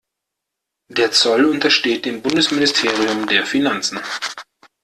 [0.89, 3.99] Der Zoll untersteht dem Bundesministerium der Finanzen.